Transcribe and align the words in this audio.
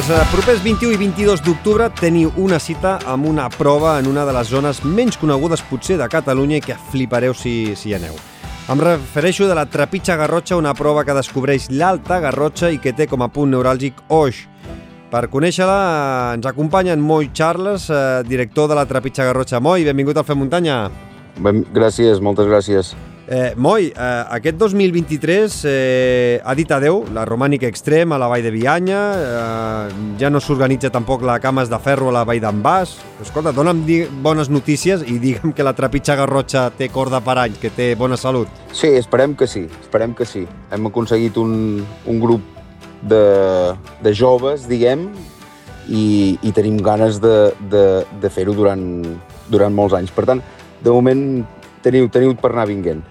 Els 0.00 0.08
eh, 0.08 0.20
propers 0.32 0.62
21 0.64 0.94
i 0.94 0.96
22 0.96 1.42
d'octubre 1.44 1.84
teniu 1.92 2.30
una 2.40 2.56
cita 2.56 2.94
amb 3.10 3.26
una 3.28 3.50
prova 3.52 3.98
en 4.00 4.06
una 4.08 4.22
de 4.24 4.32
les 4.32 4.48
zones 4.48 4.78
menys 4.80 5.18
conegudes 5.20 5.60
potser 5.68 5.98
de 6.00 6.06
Catalunya 6.08 6.56
i 6.56 6.62
que 6.64 6.76
flipareu 6.88 7.34
si, 7.36 7.74
si 7.76 7.90
hi 7.90 7.98
aneu. 7.98 8.16
Em 8.72 8.80
refereixo 8.80 9.44
de 9.50 9.58
la 9.58 9.66
Trepitja 9.68 10.16
Garrotxa, 10.16 10.56
una 10.56 10.72
prova 10.78 11.04
que 11.04 11.18
descobreix 11.18 11.68
l'Alta 11.68 12.16
Garrotxa 12.24 12.72
i 12.72 12.80
que 12.80 12.94
té 12.96 13.10
com 13.10 13.20
a 13.20 13.28
punt 13.28 13.52
neuràlgic 13.52 14.00
Oix. 14.08 14.40
Per 15.12 15.24
conèixer-la 15.28 15.78
eh, 15.84 16.34
ens 16.38 16.48
acompanya 16.48 16.96
en 16.96 17.04
Moi 17.04 17.28
Charles, 17.36 17.90
eh, 17.92 18.24
director 18.24 18.72
de 18.72 18.80
la 18.80 18.88
Trepitja 18.88 19.28
Garrotxa. 19.28 19.60
Moi, 19.60 19.84
benvingut 19.84 20.16
al 20.16 20.24
Fem 20.24 20.40
Muntanya. 20.40 20.86
Ben, 21.44 21.66
gràcies, 21.76 22.24
moltes 22.24 22.48
gràcies. 22.48 22.96
Eh, 23.32 23.54
Moi, 23.54 23.92
eh, 23.94 24.24
aquest 24.34 24.56
2023 24.58 25.62
eh, 25.70 26.40
ha 26.42 26.54
dit 26.58 26.70
adeu 26.74 27.04
la 27.14 27.22
Romànica 27.22 27.68
Extrem 27.70 28.10
a 28.10 28.16
la 28.18 28.26
Vall 28.26 28.42
de 28.42 28.50
Bianya, 28.50 29.02
eh, 29.14 29.92
ja 30.18 30.26
no 30.34 30.40
s'organitza 30.42 30.90
tampoc 30.90 31.22
la 31.22 31.36
Cames 31.38 31.70
de 31.70 31.78
Ferro 31.78 32.08
a 32.10 32.14
la 32.16 32.24
Vall 32.26 32.40
d'en 32.42 32.58
Bas. 32.58 32.96
Escolta, 33.22 33.52
dona'm 33.54 33.84
bones 34.24 34.50
notícies 34.50 35.04
i 35.06 35.20
digue'm 35.22 35.52
que 35.54 35.62
la 35.62 35.76
Trepitja 35.78 36.16
Garrotxa 36.18 36.72
té 36.74 36.88
corda 36.90 37.20
per 37.22 37.36
anys, 37.44 37.60
que 37.62 37.70
té 37.70 37.94
bona 37.94 38.18
salut. 38.18 38.50
Sí, 38.72 38.90
esperem 38.98 39.38
que 39.38 39.46
sí, 39.46 39.62
esperem 39.78 40.10
que 40.18 40.26
sí. 40.26 40.42
Hem 40.74 40.90
aconseguit 40.90 41.38
un, 41.38 41.86
un 42.10 42.18
grup 42.18 42.42
de, 43.06 43.22
de 44.02 44.10
joves, 44.12 44.66
diguem, 44.66 45.06
i, 45.86 46.34
i 46.42 46.50
tenim 46.50 46.82
ganes 46.82 47.22
de, 47.22 47.54
de, 47.70 47.86
de 48.18 48.34
fer-ho 48.34 48.58
durant, 48.58 48.84
durant 49.54 49.70
molts 49.70 49.94
anys. 49.94 50.10
Per 50.10 50.26
tant, 50.26 50.42
de 50.82 50.90
moment 50.90 51.24
teniu, 51.86 52.10
teniu 52.10 52.34
per 52.34 52.50
anar 52.50 52.66
vinguent. 52.66 53.06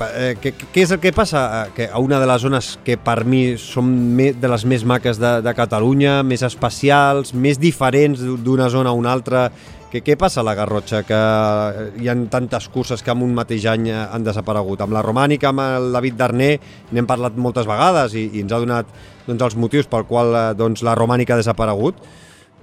Eh, 0.00 0.36
què, 0.40 0.52
és 0.80 0.90
el 0.94 1.00
que 1.02 1.12
passa? 1.12 1.40
Eh, 1.66 1.72
Que 1.76 1.88
a 1.92 1.98
una 2.00 2.18
de 2.20 2.26
les 2.26 2.40
zones 2.42 2.78
que 2.84 2.96
per 2.96 3.24
mi 3.28 3.56
són 3.60 4.16
de 4.16 4.48
les 4.48 4.64
més 4.64 4.84
maques 4.88 5.18
de, 5.20 5.40
de 5.44 5.52
Catalunya, 5.54 6.22
més 6.24 6.42
especials, 6.46 7.34
més 7.34 7.58
diferents 7.60 8.20
d'u- 8.22 8.38
d'una 8.40 8.70
zona 8.72 8.90
a 8.90 8.96
una 8.96 9.12
altra, 9.12 9.50
què, 9.90 10.00
què 10.06 10.14
passa 10.16 10.40
a 10.40 10.44
la 10.46 10.54
Garrotxa? 10.54 11.02
Que 11.04 11.18
eh, 11.18 11.84
hi 12.00 12.08
ha 12.08 12.14
tantes 12.32 12.68
curses 12.72 13.02
que 13.02 13.10
en 13.12 13.22
un 13.26 13.34
mateix 13.36 13.66
any 13.66 13.90
eh, 13.90 13.98
han 14.12 14.24
desaparegut. 14.24 14.80
Amb 14.86 14.94
la 14.96 15.02
Romànica, 15.04 15.50
amb 15.50 15.60
el 15.66 15.90
David 15.92 16.16
Darner, 16.16 16.52
n'hem 16.92 17.06
parlat 17.10 17.36
moltes 17.36 17.66
vegades 17.68 18.14
i, 18.16 18.28
i 18.38 18.44
ens 18.46 18.52
ha 18.56 18.62
donat 18.62 18.86
doncs, 19.26 19.42
els 19.50 19.56
motius 19.60 19.86
pel 19.90 20.06
qual 20.08 20.32
doncs, 20.56 20.80
la 20.86 20.94
Romànica 20.96 21.34
ha 21.36 21.42
desaparegut, 21.42 22.00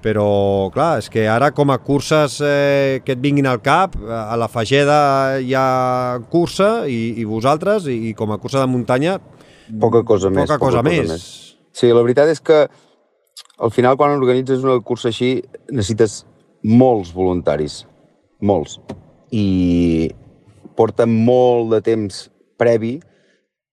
però 0.07 0.71
clar, 0.71 1.01
és 1.01 1.09
que 1.11 1.25
ara 1.27 1.49
com 1.51 1.71
a 1.73 1.79
curses 1.83 2.39
eh, 2.39 3.01
que 3.03 3.17
et 3.17 3.23
vinguin 3.23 3.49
al 3.49 3.59
cap, 3.59 3.97
a 4.07 4.37
la 4.39 4.47
Fageda 4.47 4.99
hi 5.43 5.51
ha 5.57 6.21
cursa 6.31 6.85
i, 6.87 7.17
i 7.19 7.25
vosaltres, 7.27 7.89
i, 7.91 7.97
i 8.11 8.13
com 8.15 8.31
a 8.31 8.39
cursa 8.39 8.63
de 8.63 8.71
muntanya 8.71 9.17
Poca 9.81 10.03
cosa 10.07 10.31
més. 10.31 10.47
poca 10.47 10.59
cosa, 10.61 10.83
més. 10.85 11.25
Sí, 11.75 11.89
la 11.91 12.03
veritat 12.05 12.31
és 12.31 12.39
que 12.39 12.61
al 13.59 13.73
final 13.75 13.97
quan 13.99 14.15
organitzes 14.15 14.63
una 14.63 14.79
cursa 14.79 15.11
així 15.11 15.41
necessites 15.67 16.21
molts 16.63 17.11
voluntaris, 17.11 17.81
molts. 18.39 18.77
I 19.35 20.07
porta 20.79 21.07
molt 21.09 21.73
de 21.75 21.81
temps 21.83 22.27
previ 22.57 22.95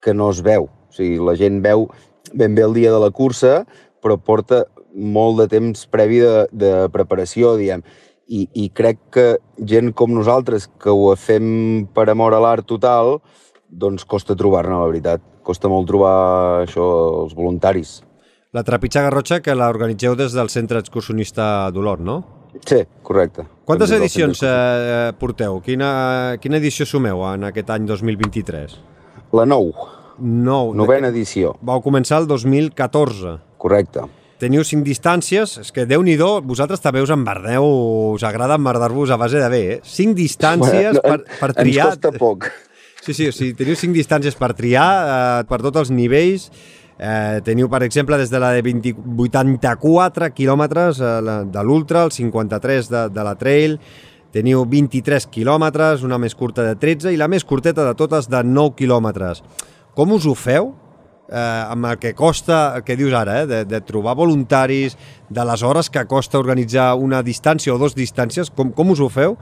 que 0.03 0.17
no 0.17 0.33
es 0.35 0.43
veu. 0.43 0.67
O 0.67 0.97
sigui, 0.97 1.21
la 1.23 1.37
gent 1.39 1.63
veu 1.63 1.87
ben 2.35 2.59
bé 2.59 2.67
el 2.67 2.75
dia 2.75 2.91
de 2.91 2.99
la 2.99 3.13
cursa, 3.15 3.63
però 4.03 4.19
porta 4.19 4.65
molt 4.95 5.41
de 5.43 5.49
temps 5.51 5.87
previ 5.91 6.21
de, 6.23 6.47
de 6.53 6.73
preparació, 6.95 7.57
diguem. 7.59 7.83
I, 8.27 8.47
I 8.57 8.69
crec 8.73 8.99
que 9.13 9.25
gent 9.69 9.93
com 9.93 10.15
nosaltres, 10.15 10.69
que 10.81 10.91
ho 10.95 11.11
fem 11.21 11.87
per 11.93 12.07
amor 12.09 12.33
a 12.33 12.41
l'art 12.41 12.65
total, 12.67 13.19
doncs 13.69 14.07
costa 14.09 14.37
trobar-ne, 14.39 14.79
la 14.79 14.87
veritat. 14.89 15.21
Costa 15.45 15.69
molt 15.69 15.85
trobar 15.91 16.63
això, 16.63 16.85
els 17.25 17.35
voluntaris. 17.37 17.99
La 18.55 18.63
Trepitja 18.65 19.03
Garrotxa 19.05 19.41
que 19.45 19.53
la 19.59 19.67
organitzeu 19.69 20.15
des 20.17 20.33
del 20.33 20.49
Centre 20.49 20.79
Excursionista 20.81 21.69
d'Olot, 21.75 22.01
no? 22.01 22.17
Sí, 22.65 22.79
correcte. 23.03 23.43
Quantes 23.67 23.91
edicions 23.93 24.41
eh, 24.47 25.11
porteu? 25.19 25.59
Quina, 25.61 26.37
quina 26.41 26.61
edició 26.63 26.87
sumeu 26.87 27.21
en 27.33 27.49
aquest 27.51 27.73
any 27.75 27.85
2023? 27.91 28.77
La 29.35 29.45
9, 29.45 29.73
Nou. 30.23 30.71
novena 30.79 31.09
edició, 31.11 31.57
Vau 31.61 31.83
començar 31.83 32.21
el 32.23 32.29
2014. 32.31 33.41
correcte. 33.59 34.05
Teniu 34.43 34.65
cinc 34.67 34.83
distàncies, 34.83 35.59
és 35.63 35.71
que 35.71 35.85
déu 35.87 36.03
nhi 36.03 36.17
vosaltres 36.19 36.83
també 36.83 37.03
us 37.05 37.13
emmerdeu, 37.15 37.65
us 38.17 38.25
agrada 38.27 38.57
emmerdar-vos 38.59 39.13
a 39.15 39.19
base 39.21 39.39
de 39.39 39.49
bé, 39.49 39.63
eh? 39.77 39.81
Cinc 39.87 40.17
distàncies 40.19 40.99
Bueno, 40.99 41.03
per, 41.03 41.39
per 41.39 41.51
triar... 41.55 41.93
Ens 41.93 42.01
costa 42.01 42.19
poc. 42.19 42.49
Sí, 43.05 43.13
sí, 43.15 43.29
o 43.29 43.35
sigui, 43.37 43.55
teniu 43.55 43.77
cinc 43.77 43.95
distàncies 43.95 44.35
per 44.35 44.55
triar, 44.59 44.89
eh, 45.05 45.45
per 45.47 45.61
tots 45.63 45.85
els 45.85 45.93
nivells. 45.95 46.49
Eh, 46.99 47.41
teniu, 47.45 47.69
per 47.71 47.83
exemple, 47.87 48.19
des 48.19 48.31
de 48.31 48.41
la 48.43 48.51
de 48.55 48.63
20, 48.63 48.95
84 49.27 50.31
quilòmetres 50.35 51.01
eh, 51.01 51.15
la, 51.23 51.41
de 51.45 51.65
l'Ultra, 51.67 52.05
el 52.09 52.15
53 52.15 52.91
de, 52.91 53.03
de 53.15 53.25
la 53.27 53.35
Trail, 53.39 53.79
teniu 54.35 54.65
23 54.67 55.29
quilòmetres, 55.31 56.03
una 56.03 56.19
més 56.19 56.35
curta 56.35 56.67
de 56.67 56.75
13 56.81 57.15
i 57.15 57.21
la 57.21 57.29
més 57.31 57.47
curteta 57.47 57.87
de 57.87 57.95
totes 57.99 58.27
de 58.31 58.43
9 58.43 58.75
quilòmetres. 58.79 59.45
Com 59.95 60.17
us 60.17 60.27
ho 60.27 60.35
feu? 60.35 60.73
Eh, 61.35 61.65
amb 61.69 61.91
el 61.91 61.99
que 61.99 62.15
costa, 62.15 62.77
el 62.79 62.85
que 62.87 62.97
dius 62.97 63.15
ara, 63.17 63.41
eh, 63.43 63.47
de, 63.51 63.65
de 63.67 63.81
trobar 63.83 64.15
voluntaris, 64.15 64.97
de 65.29 65.45
les 65.45 65.63
hores 65.63 65.91
que 65.91 66.05
costa 66.07 66.39
organitzar 66.39 66.95
una 66.95 67.23
distància 67.27 67.75
o 67.75 67.79
dues 67.81 67.97
distàncies, 67.99 68.53
com, 68.55 68.71
com 68.73 68.95
us 68.95 69.03
ho 69.03 69.11
feu 69.11 69.37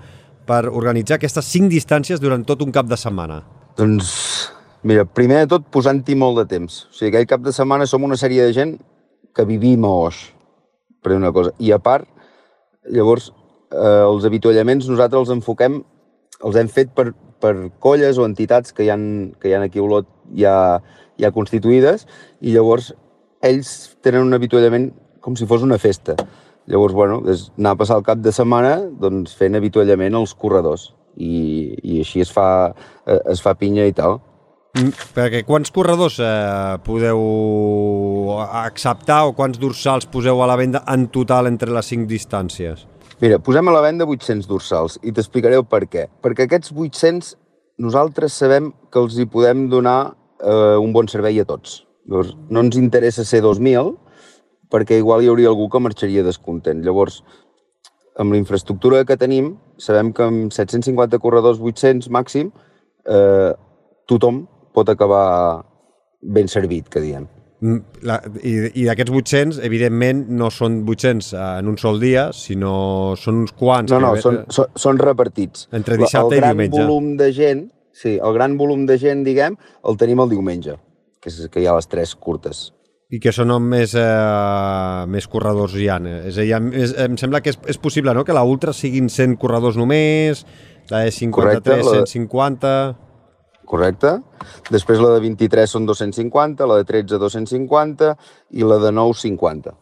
per 0.49 0.65
organitzar 0.71 1.19
aquestes 1.21 1.51
cinc 1.53 1.71
distàncies 1.71 2.21
durant 2.23 2.45
tot 2.49 2.65
un 2.65 2.73
cap 2.75 2.89
de 2.89 2.99
setmana? 2.99 3.43
Doncs, 3.79 4.15
mira, 4.89 5.05
primer 5.05 5.45
de 5.45 5.53
tot 5.55 5.69
posant-hi 5.75 6.17
molt 6.19 6.41
de 6.41 6.47
temps. 6.57 6.87
O 6.89 6.97
sigui, 6.97 7.13
aquell 7.13 7.29
cap 7.35 7.45
de 7.45 7.55
setmana 7.55 7.87
som 7.91 8.05
una 8.09 8.19
sèrie 8.21 8.47
de 8.49 8.57
gent 8.57 8.79
que 9.37 9.47
vivim 9.49 9.85
a 9.85 9.93
Oix, 10.09 10.25
per 11.03 11.15
una 11.17 11.33
cosa. 11.33 11.53
I 11.61 11.73
a 11.77 11.81
part, 11.83 12.09
llavors, 12.89 13.31
eh, 13.73 14.03
els 14.07 14.25
avituallaments 14.29 14.89
nosaltres 14.89 15.27
els 15.27 15.37
enfoquem, 15.37 15.83
els 16.43 16.59
hem 16.59 16.69
fet 16.73 16.91
per, 16.97 17.13
per 17.43 17.55
colles 17.83 18.19
o 18.19 18.27
entitats 18.27 18.75
que 18.75 18.87
hi 18.87 18.91
han, 18.93 19.05
que 19.41 19.51
hi 19.51 19.55
aquí 19.59 19.81
a 19.81 19.87
Olot 19.87 20.09
ja, 20.37 20.81
ja 21.21 21.33
constituïdes, 21.35 22.07
i 22.41 22.55
llavors 22.55 22.93
ells 23.43 23.97
tenen 24.03 24.27
un 24.27 24.39
avituallament 24.39 24.91
com 25.23 25.37
si 25.39 25.47
fos 25.47 25.63
una 25.63 25.79
festa. 25.79 26.17
Llavors, 26.71 26.95
bueno, 26.95 27.23
és 27.31 27.49
anar 27.59 27.75
a 27.75 27.81
passar 27.81 27.99
el 27.99 28.05
cap 28.07 28.21
de 28.23 28.33
setmana 28.35 28.77
doncs, 29.03 29.35
fent 29.39 29.59
avituallament 29.59 30.15
als 30.15 30.35
corredors 30.39 30.93
i, 31.17 31.73
i 31.83 32.03
així 32.03 32.23
es 32.23 32.31
fa, 32.33 32.47
eh, 33.07 33.19
es 33.33 33.43
fa 33.43 33.57
pinya 33.59 33.87
i 33.89 33.95
tal. 33.97 34.21
Mm, 34.79 34.95
Perquè 35.13 35.43
quants 35.45 35.73
corredors 35.75 36.17
eh, 36.23 36.79
podeu 36.87 37.21
acceptar 38.63 39.27
o 39.29 39.35
quants 39.37 39.61
dorsals 39.61 40.09
poseu 40.09 40.41
a 40.41 40.49
la 40.49 40.57
venda 40.57 40.81
en 40.89 41.11
total 41.13 41.51
entre 41.51 41.75
les 41.75 41.93
cinc 41.93 42.09
distàncies? 42.09 42.87
Mira, 43.23 43.39
posem 43.39 43.69
a 43.69 43.75
la 43.75 43.83
venda 43.85 44.07
800 44.09 44.49
dorsals 44.51 44.97
i 45.03 45.13
t'explicaré 45.15 45.59
el 45.61 45.67
per 45.69 45.85
què. 45.91 46.09
Perquè 46.25 46.49
aquests 46.49 46.73
800 46.73 47.35
nosaltres 47.83 48.35
sabem 48.39 48.73
que 48.91 49.03
els 49.03 49.19
hi 49.19 49.29
podem 49.31 49.69
donar 49.71 50.15
eh, 50.43 50.77
un 50.79 50.93
bon 50.93 51.09
servei 51.09 51.39
a 51.41 51.45
tots. 51.49 51.83
Llavors, 52.07 52.35
no 52.51 52.61
ens 52.61 52.77
interessa 52.77 53.25
ser 53.25 53.43
2.000 53.45 53.97
perquè 54.73 54.97
igual 54.99 55.23
hi 55.23 55.29
hauria 55.29 55.49
algú 55.53 55.69
que 55.71 55.81
marxaria 55.81 56.23
descontent. 56.25 56.81
Llavors, 56.85 57.21
amb 58.19 58.33
la 58.33 58.39
infraestructura 58.41 59.05
que 59.05 59.17
tenim, 59.21 59.55
sabem 59.79 60.13
que 60.17 60.25
amb 60.25 60.53
750 60.53 61.19
corredors 61.21 61.61
800 61.61 62.09
màxim, 62.11 62.51
eh, 63.07 63.53
tothom 64.09 64.47
pot 64.73 64.89
acabar 64.89 65.65
ben 66.23 66.49
servit, 66.49 66.89
que 66.89 67.01
diem. 67.01 67.29
Mm, 67.63 67.79
La, 68.03 68.17
I 68.43 68.71
i 68.83 68.85
d'aquests 68.89 69.13
800, 69.15 69.59
evidentment, 69.63 70.25
no 70.35 70.49
són 70.51 70.81
800 70.89 71.33
en 71.61 71.69
un 71.71 71.77
sol 71.79 72.01
dia, 72.03 72.31
sinó 72.33 73.15
són 73.17 73.43
uns 73.45 73.53
quants. 73.53 73.93
No, 73.93 74.01
no, 74.01 74.15
que- 74.15 74.23
són, 74.25 74.41
són, 74.51 74.67
són 74.75 74.99
repartits. 74.99 75.69
Entre 75.71 75.97
dissabte 76.01 76.35
i 76.35 76.39
el 76.39 76.43
gran 76.43 76.57
diumenge. 76.57 76.81
volum 76.83 77.17
de 77.17 77.31
gent, 77.33 77.71
sí, 77.93 78.17
el 78.19 78.35
gran 78.35 78.57
volum 78.59 78.87
de 78.89 78.99
gent, 78.99 79.25
diguem, 79.25 79.57
el 79.89 79.99
tenim 80.01 80.23
el 80.25 80.33
diumenge, 80.33 80.79
que, 81.21 81.31
és, 81.31 81.43
que 81.53 81.63
hi 81.63 81.69
ha 81.69 81.77
les 81.77 81.89
tres 81.91 82.15
curtes. 82.17 82.71
I 83.13 83.21
que 83.21 83.33
són 83.37 83.53
on 83.53 83.65
més, 83.69 83.93
eh, 83.99 85.05
més 85.13 85.27
corredors 85.29 85.75
hi 85.77 85.91
ha. 85.93 85.99
És 86.25 86.39
a 86.41 86.47
dir, 86.47 86.57
és, 86.81 86.95
em 87.05 87.19
sembla 87.21 87.43
que 87.45 87.53
és, 87.53 87.59
és 87.69 87.79
possible 87.79 88.15
no? 88.17 88.25
que 88.25 88.33
la 88.33 88.45
Ultra 88.49 88.73
siguin 88.73 89.11
100 89.13 89.37
corredors 89.41 89.77
només, 89.77 90.47
la 90.89 91.05
de 91.05 91.13
53, 91.13 91.33
Correcte, 91.37 91.77
la- 91.85 92.07
150... 92.07 92.75
Correcte? 93.73 94.17
Després 94.73 95.01
la 95.01 95.15
de 95.15 95.21
23 95.23 95.71
són 95.71 95.87
250, 95.89 96.67
la 96.69 96.81
de 96.81 96.85
13 96.89 97.21
250 97.21 98.11
i 98.59 98.67
la 98.67 98.77
de 98.83 98.91
9 98.93 99.15
50. 99.21 99.73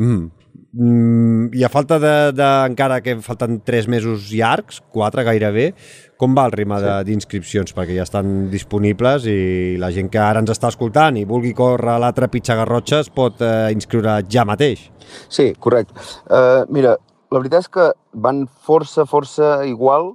Mm. 0.00 0.30
Mm, 0.72 1.50
I 1.54 1.64
a 1.66 1.70
falta 1.70 1.98
de, 2.02 2.14
de, 2.34 2.48
encara 2.68 3.00
que 3.02 3.16
falten 3.22 3.60
3 3.66 3.88
mesos 3.90 4.30
llargs, 4.30 4.80
4 4.94 5.24
gairebé, 5.26 5.72
com 6.18 6.34
va 6.36 6.44
el 6.46 6.52
ritme 6.52 6.80
de- 6.80 7.04
d'inscripcions? 7.04 7.74
Perquè 7.74 7.96
ja 7.96 8.02
estan 8.06 8.50
disponibles 8.50 9.26
i 9.26 9.76
la 9.78 9.90
gent 9.92 10.10
que 10.10 10.18
ara 10.18 10.40
ens 10.40 10.50
està 10.50 10.68
escoltant 10.68 11.16
i 11.16 11.24
vulgui 11.24 11.52
córrer 11.54 11.94
a 11.94 11.98
la 11.98 12.12
Trepitja 12.12 12.54
Garrotxa 12.56 13.00
es 13.00 13.10
pot 13.10 13.40
eh, 13.42 13.70
inscriure 13.72 14.20
ja 14.28 14.44
mateix. 14.44 14.90
Sí, 15.28 15.52
correcte. 15.58 15.94
Uh, 16.30 16.64
mira, 16.72 16.96
la 17.30 17.38
veritat 17.40 17.64
és 17.66 17.68
que 17.68 17.88
van 18.14 18.46
força, 18.46 19.04
força 19.06 19.64
igual 19.66 20.14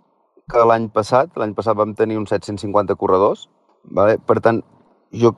que 0.50 0.64
l'any 0.66 0.90
passat. 0.90 1.30
L'any 1.38 1.54
passat 1.54 1.76
vam 1.78 1.94
tenir 1.96 2.18
uns 2.18 2.30
750 2.34 2.96
corredors. 2.96 3.48
Vale? 3.92 4.18
Per 4.26 4.40
tant, 4.42 4.64
jo 5.12 5.36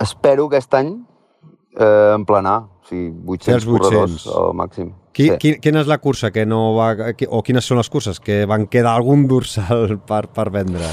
espero 0.00 0.46
aquest 0.50 0.74
any 0.74 0.98
Eh, 1.70 2.14
en 2.16 2.24
planar, 2.26 2.64
o 2.82 2.86
sigui, 2.88 3.12
800, 3.30 3.44
Fer 3.46 3.54
els 3.54 3.64
800. 3.64 3.78
corredors 3.78 4.24
al 4.26 4.54
màxim. 4.58 4.88
Qui, 5.12 5.24
sí. 5.26 5.36
qui, 5.42 5.52
quina 5.58 5.80
és 5.82 5.88
la 5.90 5.98
cursa 5.98 6.30
que 6.30 6.44
no 6.46 6.74
va... 6.76 6.92
qui- 7.18 7.26
O 7.28 7.42
quines 7.42 7.66
són 7.66 7.80
les 7.80 7.88
curses 7.90 8.20
que 8.22 8.44
van 8.46 8.68
quedar 8.70 8.92
algun 8.94 9.26
dorsal 9.30 9.96
per, 10.06 10.28
per 10.30 10.50
vendre? 10.54 10.86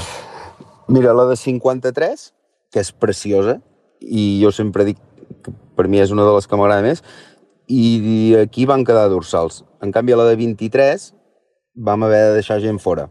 Mira, 0.88 1.12
la 1.14 1.26
de 1.28 1.36
53, 1.36 2.24
que 2.72 2.80
és 2.82 2.90
preciosa, 2.92 3.58
i 4.00 4.40
jo 4.42 4.50
sempre 4.54 4.84
dic 4.88 4.98
que 5.44 5.52
per 5.76 5.86
mi 5.88 6.00
és 6.02 6.10
una 6.14 6.24
de 6.26 6.32
les 6.34 6.48
que 6.50 6.56
m'agrada 6.58 6.82
més, 6.82 7.04
i 7.68 8.34
aquí 8.40 8.64
van 8.66 8.82
quedar 8.88 9.08
dorsals. 9.12 9.62
En 9.84 9.92
canvi, 9.92 10.14
a 10.16 10.18
la 10.18 10.26
de 10.30 10.36
23 10.40 11.12
vam 11.76 12.02
haver 12.08 12.24
de 12.30 12.34
deixar 12.40 12.58
gent 12.64 12.80
fora. 12.82 13.06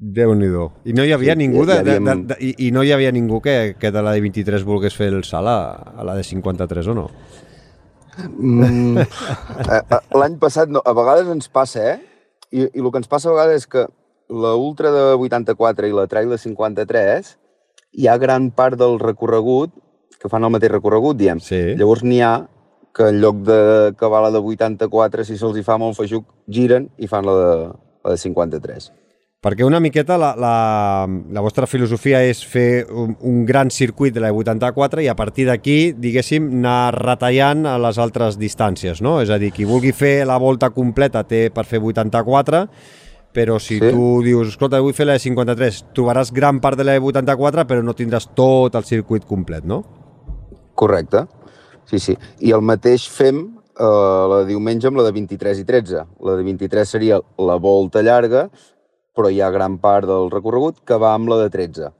déu 0.00 0.30
nhi 0.34 0.46
I 0.84 0.92
no 0.96 1.04
hi 1.04 1.12
havia 1.12 1.34
Sí, 1.34 1.38
ningú 1.38 1.66
de, 1.66 1.74
hi 1.80 1.84
de, 1.84 1.90
havíem- 1.98 2.26
de, 2.26 2.34
de, 2.34 2.36
i, 2.40 2.68
i 2.68 2.70
no 2.72 2.82
hi 2.82 2.92
havia 2.92 3.10
ningú 3.12 3.40
que, 3.42 3.74
que 3.78 3.90
de 3.90 4.02
la 4.02 4.12
de 4.12 4.20
23 4.20 4.62
volgués 4.64 4.94
fer 4.96 5.08
el 5.12 5.24
salt 5.24 5.48
a, 5.48 5.92
a 6.00 6.04
la 6.04 6.14
de 6.14 6.22
53 6.24 6.86
o 6.88 6.94
no? 6.94 7.10
Mm, 8.18 8.98
eh, 8.98 9.80
eh, 9.80 10.00
L'any 10.18 10.38
passat, 10.42 10.70
no, 10.72 10.82
a 10.84 10.94
vegades 10.96 11.30
ens 11.32 11.50
passa, 11.52 11.94
eh? 11.94 11.98
I, 12.50 12.66
I 12.66 12.82
el 12.82 12.90
que 12.90 13.02
ens 13.02 13.10
passa 13.10 13.30
a 13.30 13.34
vegades 13.36 13.62
és 13.62 13.70
que 13.70 13.86
la 14.30 14.54
Ultra 14.58 14.90
de 14.94 15.04
84 15.18 15.90
i 15.90 15.94
la 15.94 16.06
Trail 16.10 16.30
de 16.30 16.38
53 16.38 17.34
hi 17.98 18.06
ha 18.06 18.18
gran 18.22 18.50
part 18.54 18.78
del 18.78 18.98
recorregut 19.02 19.74
que 20.20 20.28
fan 20.28 20.44
el 20.44 20.52
mateix 20.52 20.72
recorregut, 20.74 21.16
diem. 21.16 21.40
Sí. 21.40 21.60
Llavors 21.80 22.04
n'hi 22.04 22.20
ha 22.20 22.34
que 22.94 23.08
en 23.08 23.20
lloc 23.22 23.40
d'acabar 23.46 24.20
la 24.26 24.32
de 24.34 24.42
84, 24.42 25.24
si 25.24 25.38
se'ls 25.40 25.56
hi 25.56 25.64
fa 25.66 25.78
molt 25.80 25.96
feixuc, 25.96 26.26
giren 26.50 26.90
i 26.98 27.08
fan 27.08 27.24
la 27.26 27.36
de, 27.38 27.52
la 28.04 28.16
de 28.16 28.20
53. 28.20 28.90
Perquè 29.40 29.64
una 29.64 29.78
miqueta 29.80 30.18
la, 30.20 30.34
la, 30.36 31.06
la 31.08 31.40
vostra 31.40 31.64
filosofia 31.64 32.18
és 32.28 32.42
fer 32.44 32.84
un, 32.92 33.14
un 33.24 33.38
gran 33.48 33.70
circuit 33.72 34.12
de 34.12 34.20
la 34.20 34.28
84 34.36 35.00
i 35.00 35.06
a 35.08 35.14
partir 35.16 35.46
d'aquí, 35.48 35.94
diguéssim, 35.96 36.50
anar 36.58 36.90
retallant 36.92 37.62
a 37.64 37.78
les 37.80 37.96
altres 37.96 38.36
distàncies, 38.36 39.00
no? 39.00 39.14
És 39.24 39.30
a 39.32 39.38
dir, 39.40 39.48
qui 39.56 39.64
vulgui 39.64 39.94
fer 39.96 40.26
la 40.28 40.36
volta 40.36 40.68
completa 40.74 41.22
té 41.24 41.46
per 41.54 41.64
fer 41.64 41.80
84, 41.80 42.60
però 43.32 43.56
si 43.58 43.78
Sí. 43.78 43.88
tu 43.88 44.20
dius, 44.20 44.48
escolta, 44.52 44.82
vull 44.84 44.92
fer 44.92 45.06
la 45.08 45.16
de 45.16 45.22
53, 45.24 45.78
trobaràs 45.96 46.34
gran 46.36 46.60
part 46.60 46.76
de 46.76 46.84
la 46.84 46.98
de 46.98 47.00
84, 47.00 47.64
però 47.64 47.80
no 47.82 47.94
tindràs 47.96 48.28
tot 48.36 48.76
el 48.76 48.84
circuit 48.84 49.24
complet, 49.24 49.64
no? 49.64 49.80
Correcte. 50.74 51.24
Sí, 51.86 51.98
sí. 51.98 52.18
I 52.40 52.52
el 52.52 52.60
mateix 52.60 53.08
fem 53.08 53.40
eh, 53.40 53.84
la 54.28 54.42
de 54.42 54.50
diumenge 54.52 54.86
amb 54.86 55.00
la 55.00 55.06
de 55.08 55.12
23 55.16 55.64
i 55.64 55.64
13. 55.64 56.04
La 56.28 56.36
de 56.36 56.44
23 56.44 56.84
seria 56.86 57.22
la 57.38 57.56
volta 57.56 58.02
llarga, 58.02 58.50
però 59.14 59.30
hi 59.30 59.40
ha 59.40 59.50
gran 59.50 59.78
part 59.78 60.06
del 60.08 60.30
recorregut 60.30 60.82
que 60.86 60.98
va 60.98 61.14
amb 61.14 61.28
la 61.28 61.42
de 61.42 61.50
13. 61.50 61.92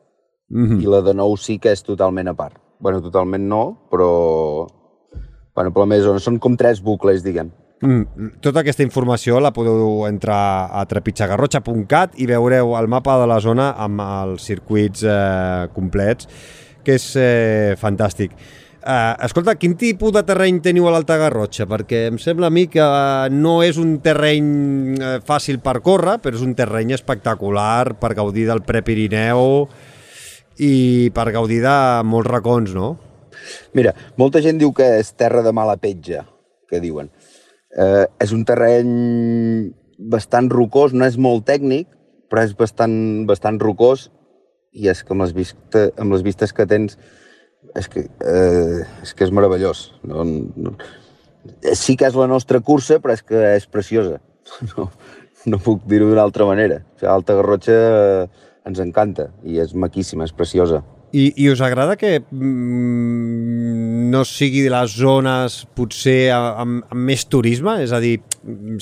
Mm 0.50 0.66
-hmm. 0.66 0.82
I 0.82 0.86
la 0.86 1.00
de 1.02 1.14
9 1.14 1.36
sí 1.36 1.58
que 1.58 1.72
és 1.72 1.82
totalment 1.82 2.28
a 2.28 2.34
part. 2.34 2.56
bueno, 2.80 3.00
totalment 3.02 3.44
no, 3.44 3.86
però... 3.90 4.66
Bueno, 5.54 5.72
però 5.74 5.86
més 5.86 6.06
o 6.06 6.14
menys 6.14 6.24
són 6.24 6.38
com 6.38 6.56
tres 6.56 6.80
bucles, 6.80 7.22
diguem. 7.22 7.50
Mm, 7.80 8.26
tota 8.44 8.60
aquesta 8.60 8.84
informació 8.84 9.38
la 9.40 9.54
podeu 9.56 10.06
entrar 10.08 10.68
a 10.72 10.84
trepitjagarrotxa.cat 10.88 12.18
i 12.20 12.26
veureu 12.28 12.74
el 12.76 12.88
mapa 12.92 13.18
de 13.20 13.28
la 13.28 13.38
zona 13.40 13.70
amb 13.80 14.02
els 14.04 14.44
circuits 14.44 15.04
eh, 15.04 15.68
complets, 15.72 16.28
que 16.84 16.98
és 17.00 17.06
eh, 17.16 17.76
fantàstic. 17.80 18.36
Eh, 18.81 19.15
escolta, 19.27 19.59
quin 19.61 19.75
tipus 19.77 20.12
de 20.15 20.23
terreny 20.25 20.62
teniu 20.65 20.87
a 20.88 20.94
l'Alta 20.94 21.19
Garrotxa? 21.21 21.67
Perquè 21.69 22.06
em 22.09 22.17
sembla 22.23 22.49
a 22.49 22.55
mi 22.55 22.65
que 22.73 22.85
no 23.35 23.59
és 23.61 23.77
un 23.81 23.99
terreny 24.00 24.47
eh, 24.97 25.11
fàcil 25.27 25.61
per 25.61 25.82
córrer, 25.85 26.17
però 26.25 26.38
és 26.38 26.44
un 26.47 26.55
terreny 26.56 26.94
espectacular 26.97 27.99
per 28.00 28.15
gaudir 28.17 28.47
del 28.49 28.65
Prepirineu 28.65 29.69
i 30.65 30.73
per 31.12 31.29
gaudir 31.37 31.61
de 31.67 31.77
molts 32.09 32.31
racons, 32.32 32.73
no? 32.73 32.94
Mira, 33.77 33.93
molta 34.17 34.41
gent 34.41 34.56
diu 34.61 34.73
que 34.77 34.88
és 35.00 35.12
terra 35.12 35.44
de 35.44 35.53
mala 35.53 35.77
petja, 35.81 36.25
que 36.69 36.81
diuen. 36.81 37.12
Eh, 37.77 38.06
és 38.25 38.32
un 38.32 38.47
terreny 38.49 39.71
bastant 40.00 40.49
rocós, 40.49 40.97
no 40.97 41.05
és 41.05 41.21
molt 41.21 41.44
tècnic, 41.44 41.87
però 42.32 42.49
és 42.49 42.56
bastant, 42.56 43.27
bastant 43.29 43.61
rocós 43.61 44.09
i 44.73 44.88
és 44.88 45.03
que 45.05 45.12
amb 45.12 45.27
les, 45.27 45.35
vista, 45.37 45.91
amb 46.00 46.15
les 46.15 46.25
vistes 46.25 46.55
que 46.56 46.65
tens 46.71 46.97
és 47.76 47.88
que, 47.88 48.06
eh, 48.20 48.82
és 49.02 49.14
que 49.14 49.24
és 49.26 49.32
meravellós. 49.34 49.90
No, 50.06 50.24
no, 50.24 50.74
sí 51.76 51.96
que 51.96 52.08
és 52.08 52.18
la 52.18 52.28
nostra 52.30 52.60
cursa, 52.60 53.00
però 53.00 53.14
és 53.16 53.22
que 53.22 53.56
és 53.56 53.66
preciosa. 53.66 54.20
No, 54.76 54.90
no 55.46 55.56
puc 55.62 55.84
dir-ho 55.88 56.08
d'una 56.10 56.24
altra 56.26 56.44
manera. 56.44 56.82
O 56.82 56.98
sigui, 56.98 57.08
Alta 57.08 57.36
Garrotxa 57.38 57.76
eh, 57.76 58.24
ens 58.68 58.80
encanta 58.82 59.30
i 59.46 59.60
és 59.62 59.72
maquíssima, 59.72 60.26
és 60.26 60.34
preciosa. 60.36 60.82
I, 61.16 61.30
I 61.42 61.48
us 61.50 61.62
agrada 61.64 61.96
que 61.98 62.20
mm, 62.20 64.10
no 64.12 64.20
sigui 64.28 64.60
de 64.66 64.70
les 64.70 64.92
zones 64.98 65.56
potser 65.74 66.28
amb, 66.34 66.84
amb 66.84 67.06
més 67.08 67.24
turisme? 67.26 67.78
És 67.82 67.94
a 67.96 68.02
dir, 68.02 68.20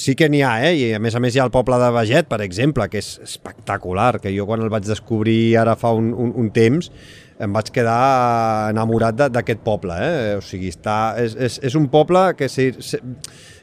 sí 0.02 0.16
que 0.18 0.28
n'hi 0.28 0.42
ha, 0.44 0.56
eh? 0.66 0.74
I 0.76 0.90
a 0.98 1.00
més 1.00 1.16
a 1.16 1.22
més 1.24 1.36
hi 1.36 1.40
ha 1.40 1.46
el 1.46 1.54
poble 1.54 1.78
de 1.80 1.92
Veget, 1.94 2.28
per 2.28 2.42
exemple, 2.44 2.88
que 2.90 3.00
és 3.00 3.14
espectacular, 3.24 4.18
que 4.20 4.34
jo 4.34 4.48
quan 4.48 4.64
el 4.64 4.72
vaig 4.72 4.88
descobrir 4.88 5.56
ara 5.60 5.76
fa 5.78 5.94
un, 5.96 6.10
un, 6.12 6.34
un 6.36 6.52
temps 6.52 6.90
em 7.38 7.52
vaig 7.54 7.68
quedar 7.74 8.70
enamorat 8.72 9.28
d'aquest 9.30 9.60
poble, 9.66 9.94
eh? 9.94 10.36
O 10.38 10.42
sigui, 10.42 10.72
està, 10.74 11.14
és, 11.22 11.36
és, 11.38 11.60
és 11.70 11.76
un 11.78 11.86
poble 11.92 12.32
que, 12.38 12.48
si, 12.50 12.72
si, 12.82 12.98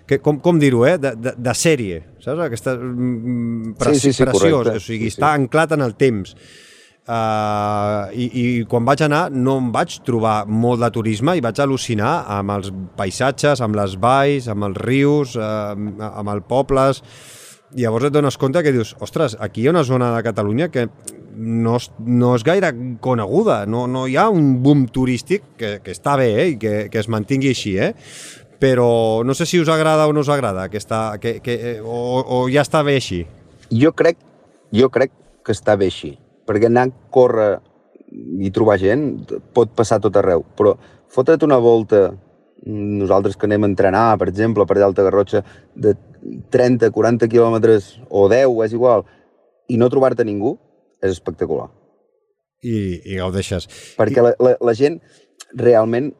que 0.08 0.20
com, 0.24 0.40
com 0.40 0.60
dir-ho, 0.62 0.86
eh? 0.88 0.96
De, 1.02 1.12
de, 1.20 1.34
de 1.36 1.56
sèrie, 1.58 2.04
saps? 2.24 2.46
Aquesta, 2.48 2.78
mm, 2.80 3.74
preci, 3.82 4.00
Sí, 4.00 4.14
sí, 4.14 4.22
sí, 4.22 4.30
preciós, 4.30 4.62
correcte. 4.62 4.78
o 4.80 4.86
sigui, 4.86 5.10
Sí, 5.10 5.16
sí. 5.16 5.20
està 5.20 5.34
anclat 5.36 5.76
en 5.76 5.84
el 5.84 5.98
temps. 6.00 6.36
Uh, 7.06 8.10
i, 8.18 8.26
I 8.34 8.46
quan 8.66 8.82
vaig 8.88 9.04
anar 9.06 9.28
no 9.30 9.60
em 9.62 9.68
vaig 9.70 10.00
trobar 10.08 10.48
molt 10.50 10.82
de 10.82 10.88
turisme 10.96 11.36
i 11.38 11.44
vaig 11.46 11.60
al·lucinar 11.62 12.16
amb 12.40 12.56
els 12.56 12.72
paisatges, 12.98 13.62
amb 13.62 13.78
les 13.78 13.94
valls, 14.02 14.48
amb 14.50 14.66
els 14.72 14.80
rius, 14.88 15.36
uh, 15.38 15.76
amb 15.76 16.32
els 16.34 16.48
pobles... 16.50 17.04
Llavors 17.76 18.06
et 18.08 18.14
dones 18.14 18.38
compte 18.40 18.62
que 18.64 18.72
dius, 18.72 18.94
ostres, 19.04 19.34
aquí 19.42 19.64
hi 19.64 19.68
ha 19.68 19.72
una 19.74 19.82
zona 19.84 20.12
de 20.14 20.22
Catalunya 20.24 20.70
que 20.72 20.86
no 21.36 21.76
és, 21.80 21.90
no 22.00 22.34
és 22.38 22.44
gaire 22.48 22.72
coneguda, 23.04 23.64
no, 23.70 23.86
no 23.92 24.06
hi 24.08 24.16
ha 24.18 24.30
un 24.32 24.56
boom 24.64 24.86
turístic, 24.92 25.44
que, 25.60 25.78
que 25.84 25.94
està 25.96 26.16
bé 26.20 26.32
eh, 26.34 26.48
i 26.54 26.58
que, 26.62 26.74
que 26.92 27.02
es 27.02 27.10
mantingui 27.12 27.52
així, 27.54 27.76
eh? 27.78 27.94
però 28.60 29.24
no 29.28 29.36
sé 29.36 29.46
si 29.46 29.60
us 29.60 29.70
agrada 29.70 30.08
o 30.08 30.14
no 30.16 30.24
us 30.24 30.32
agrada, 30.32 30.70
que 30.72 30.80
està, 30.80 31.20
que, 31.22 31.40
que, 31.44 31.78
o, 31.84 32.24
o 32.24 32.40
ja 32.50 32.64
està 32.64 32.82
bé 32.88 32.96
així. 32.98 33.26
Jo 33.74 33.92
crec, 33.98 34.18
jo 34.74 34.90
crec 34.94 35.12
que 35.46 35.54
està 35.54 35.76
bé 35.78 35.90
així, 35.92 36.16
perquè 36.48 36.72
anar 36.72 36.88
a 36.88 36.94
córrer 37.14 37.52
i 38.40 38.52
trobar 38.56 38.78
gent 38.80 39.26
pot 39.54 39.74
passar 39.76 40.00
tot 40.02 40.16
arreu, 40.18 40.46
però 40.56 40.76
fotre't 41.12 41.44
una 41.46 41.60
volta, 41.62 42.08
nosaltres 42.66 43.36
que 43.36 43.48
anem 43.50 43.66
a 43.66 43.72
entrenar, 43.72 44.08
per 44.22 44.30
exemple, 44.32 44.66
per 44.66 44.78
allà 44.78 44.88
a 44.88 44.92
Alta 44.94 45.06
Garrotxa, 45.06 45.44
de 45.76 45.94
30, 46.54 46.90
40 46.96 47.30
quilòmetres 47.30 47.96
o 48.10 48.28
10, 48.32 48.56
és 48.66 48.74
igual, 48.78 49.06
i 49.70 49.78
no 49.82 49.90
trobar-te 49.92 50.26
ningú, 50.26 50.56
és 51.06 51.16
espectacular. 51.16 51.70
I, 52.66 52.76
i 53.06 53.20
gaudeixes. 53.22 53.70
Perquè 54.00 54.24
la, 54.26 54.34
la, 54.42 54.56
la 54.62 54.74
gent 54.78 55.00
realment 55.60 56.12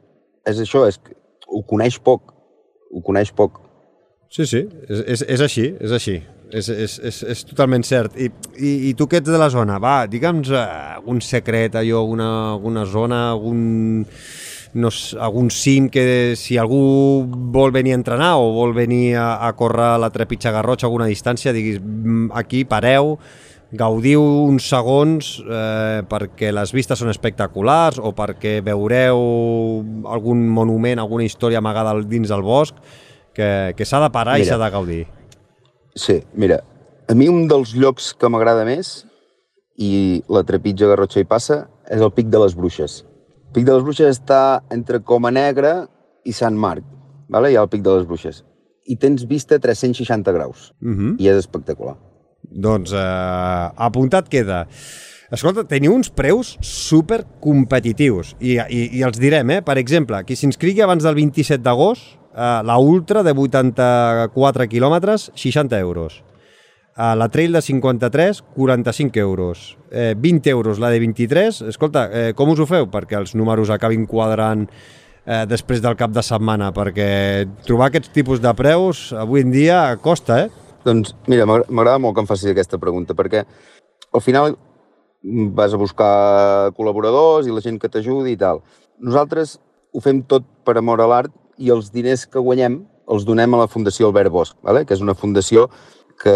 és 0.46 0.62
això, 0.62 0.86
és, 0.86 0.98
que 1.02 1.16
ho 1.46 1.62
coneix 1.66 1.98
poc, 2.02 2.32
ho 2.92 3.02
coneix 3.04 3.32
poc. 3.34 3.60
Sí, 4.30 4.46
sí, 4.46 4.64
és, 4.88 5.02
és, 5.16 5.22
és 5.36 5.44
així, 5.44 5.68
és 5.80 5.94
així. 5.94 6.16
És, 6.54 6.68
és, 6.70 6.92
és, 7.02 7.16
és 7.26 7.40
totalment 7.48 7.82
cert. 7.82 8.14
I, 8.22 8.28
i, 8.54 8.72
I 8.90 8.94
tu 8.98 9.08
que 9.10 9.18
ets 9.18 9.30
de 9.30 9.38
la 9.38 9.48
zona, 9.50 9.80
va, 9.82 10.04
digue'ns 10.10 10.52
eh, 10.54 10.66
algun 11.00 11.18
secret, 11.24 11.74
allò, 11.74 12.04
alguna, 12.04 12.28
alguna 12.52 12.84
zona, 12.86 13.18
algun, 13.32 13.64
no, 14.78 14.92
algun 15.26 15.50
cim 15.50 15.88
que 15.90 16.36
si 16.38 16.58
algú 16.62 16.78
vol 17.54 17.74
venir 17.74 17.96
a 17.96 17.98
entrenar 17.98 18.36
o 18.38 18.52
vol 18.54 18.76
venir 18.76 19.16
a, 19.18 19.32
a 19.48 19.50
córrer 19.58 19.88
a 19.96 19.98
la 19.98 20.12
Trepitja 20.14 20.54
Garrotxa 20.54 20.86
a 20.86 20.90
alguna 20.90 21.10
distància, 21.10 21.54
diguis, 21.56 21.80
"Mm, 21.82 22.30
aquí 22.38 22.64
pareu, 22.64 23.16
gaudiu 23.72 24.22
uns 24.46 24.68
segons 24.70 25.40
eh, 25.42 26.02
perquè 26.08 26.52
les 26.54 26.72
vistes 26.72 26.98
són 26.98 27.10
espectaculars 27.10 27.98
o 27.98 28.12
perquè 28.14 28.60
veureu 28.64 29.18
algun 30.06 30.46
monument, 30.48 30.98
alguna 31.02 31.24
història 31.26 31.58
amagada 31.58 31.96
dins 32.06 32.28
del 32.30 32.42
bosc 32.46 32.74
que, 33.34 33.74
que 33.76 33.84
s'ha 33.84 34.00
de 34.00 34.10
parar 34.14 34.38
i 34.38 34.44
Mira. 34.44 34.52
s'ha 34.54 34.62
de 34.64 34.70
gaudir. 34.70 35.02
Sí, 35.96 36.22
mira, 36.34 36.60
a 37.08 37.14
mi 37.14 37.28
un 37.28 37.46
dels 37.48 37.74
llocs 37.74 38.12
que 38.14 38.28
m'agrada 38.28 38.64
més 38.68 39.04
i 39.76 40.22
la 40.28 40.44
trepitja 40.46 40.88
Garrotxa 40.88 41.20
hi 41.20 41.28
passa 41.28 41.66
és 41.90 42.00
el 42.00 42.12
Pic 42.12 42.30
de 42.32 42.38
les 42.40 42.54
Bruixes. 42.56 43.02
El 43.48 43.52
Pic 43.58 43.64
de 43.68 43.74
les 43.76 43.82
Bruixes 43.84 44.18
està 44.20 44.62
entre 44.70 45.00
Coma 45.00 45.30
Negra 45.30 45.86
i 46.24 46.32
Sant 46.32 46.56
Marc, 46.56 46.84
vale? 47.28 47.50
hi 47.52 47.56
ha 47.56 47.62
el 47.66 47.68
Pic 47.72 47.82
de 47.84 47.98
les 47.98 48.06
Bruixes. 48.08 48.42
I 48.86 48.96
tens 48.96 49.24
vista 49.26 49.56
a 49.56 49.58
360 49.58 50.32
graus, 50.32 50.72
Uh 50.82 50.88
-huh. 50.94 51.14
i 51.18 51.28
és 51.28 51.36
espectacular. 51.36 51.96
Doncs 52.50 52.92
eh, 52.94 53.86
apuntat 53.88 54.28
queda. 54.32 54.66
Escolta, 55.34 55.64
teniu 55.66 55.90
uns 55.96 56.06
preus 56.14 56.52
super 56.62 57.24
competitius 57.42 58.36
i, 58.38 58.54
i, 58.70 58.82
i 59.00 59.02
els 59.02 59.18
direm, 59.18 59.50
eh? 59.56 59.62
Per 59.66 59.74
exemple, 59.80 60.20
qui 60.26 60.36
s'inscrigui 60.38 60.84
abans 60.84 61.02
del 61.02 61.16
27 61.18 61.64
d'agost, 61.64 62.14
eh, 62.30 62.60
la 62.62 62.78
Ultra 62.78 63.24
de 63.26 63.34
84 63.34 64.68
quilòmetres, 64.70 65.32
60 65.34 65.80
euros. 65.82 66.20
Eh, 66.96 67.14
la 67.18 67.28
Trail 67.28 67.52
de 67.52 67.62
53, 67.62 68.44
45 68.54 69.18
euros. 69.18 69.76
Eh, 69.90 70.14
20 70.16 70.50
euros 70.50 70.78
la 70.78 70.90
de 70.90 71.00
23. 71.00 71.62
Escolta, 71.62 72.08
eh, 72.12 72.32
com 72.34 72.54
us 72.54 72.62
ho 72.62 72.66
feu? 72.66 72.86
Perquè 72.86 73.18
els 73.18 73.34
números 73.34 73.70
acabin 73.74 74.06
quadrant 74.06 74.68
eh, 75.26 75.44
després 75.50 75.82
del 75.82 75.96
cap 75.98 76.14
de 76.14 76.22
setmana, 76.22 76.70
perquè 76.72 77.48
trobar 77.66 77.90
aquests 77.90 78.14
tipus 78.14 78.40
de 78.40 78.54
preus 78.54 79.10
avui 79.12 79.42
en 79.42 79.50
dia 79.50 79.80
costa, 80.00 80.44
eh? 80.46 80.65
Doncs 80.86 81.16
mira, 81.26 81.46
m'agrada 81.46 81.98
molt 81.98 82.14
que 82.14 82.22
em 82.22 82.30
facis 82.30 82.52
aquesta 82.52 82.78
pregunta, 82.78 83.16
perquè 83.18 83.42
al 84.14 84.22
final 84.22 84.54
vas 85.56 85.74
a 85.74 85.80
buscar 85.80 86.72
col·laboradors 86.76 87.48
i 87.48 87.54
la 87.54 87.62
gent 87.64 87.80
que 87.82 87.90
t'ajudi 87.90 88.36
i 88.36 88.40
tal. 88.40 88.62
Nosaltres 89.02 89.56
ho 89.92 90.02
fem 90.04 90.22
tot 90.30 90.46
per 90.64 90.76
amor 90.78 91.02
a 91.02 91.08
l'art 91.10 91.34
i 91.58 91.72
els 91.74 91.90
diners 91.90 92.26
que 92.30 92.42
guanyem 92.42 92.84
els 93.10 93.24
donem 93.26 93.54
a 93.54 93.62
la 93.64 93.70
Fundació 93.70 94.10
Albert 94.10 94.32
Bosch, 94.34 94.56
vale? 94.66 94.84
que 94.84 94.94
és 94.94 95.02
una 95.02 95.14
fundació 95.14 95.66
que, 96.22 96.34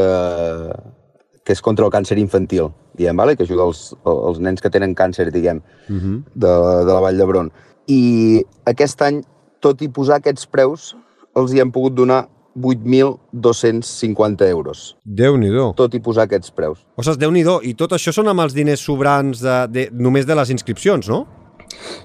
que 1.44 1.54
és 1.54 1.62
contra 1.62 1.86
el 1.86 1.92
càncer 1.92 2.18
infantil, 2.22 2.70
diguem, 2.98 3.18
vale? 3.18 3.36
que 3.36 3.46
ajuda 3.46 3.66
els, 3.68 3.90
els 4.06 4.40
nens 4.42 4.62
que 4.62 4.70
tenen 4.72 4.94
càncer, 4.98 5.30
diguem, 5.34 5.62
uh 5.88 5.96
-huh. 5.96 6.22
de, 6.34 6.52
de 6.86 6.92
la 6.92 7.00
Vall 7.00 7.18
d'Hebron. 7.18 7.50
I 7.86 8.44
aquest 8.64 9.02
any, 9.02 9.22
tot 9.60 9.82
i 9.82 9.88
posar 9.88 10.18
aquests 10.18 10.46
preus, 10.46 10.94
els 11.34 11.52
hi 11.52 11.60
hem 11.60 11.70
pogut 11.70 11.94
donar 11.94 12.28
8.250 12.60 14.48
euros. 14.50 14.96
Déu-n'hi-do. 15.04 15.72
Tot 15.78 15.94
i 15.96 16.00
posar 16.04 16.28
aquests 16.28 16.52
preus. 16.54 16.84
Ostres, 17.00 17.18
déu 17.18 17.32
nhi 17.32 17.44
I 17.64 17.74
tot 17.74 17.92
això 17.96 18.12
són 18.12 18.28
amb 18.28 18.40
els 18.44 18.54
diners 18.54 18.80
sobrants 18.80 19.40
de, 19.40 19.56
de, 19.68 19.88
només 19.92 20.26
de 20.26 20.34
les 20.34 20.50
inscripcions, 20.50 21.08
no? 21.08 21.26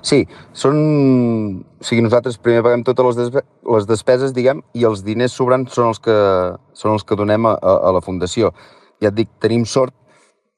Sí, 0.06 0.24
són... 0.54 0.78
O 1.80 1.86
sigui, 1.86 2.02
nosaltres 2.06 2.38
primer 2.42 2.64
paguem 2.66 2.84
totes 2.86 3.06
les, 3.06 3.18
despe... 3.20 3.44
les 3.76 3.86
despeses, 3.90 4.34
diguem, 4.34 4.64
i 4.74 4.86
els 4.88 5.04
diners 5.06 5.36
sobrants 5.36 5.76
són 5.76 5.92
els 5.92 6.02
que, 6.02 6.16
són 6.74 6.96
els 6.96 7.06
que 7.06 7.18
donem 7.20 7.46
a, 7.50 7.56
a, 7.60 7.92
la 7.96 8.02
Fundació. 8.06 8.54
Ja 9.04 9.12
et 9.12 9.18
dic, 9.18 9.30
tenim 9.44 9.66
sort 9.70 9.94